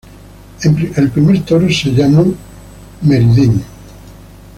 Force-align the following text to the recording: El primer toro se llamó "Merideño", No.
El 0.97 1.11
primer 1.11 1.41
toro 1.45 1.69
se 1.69 1.91
llamó 1.91 2.25
"Merideño", 3.03 3.53
No. 3.57 3.61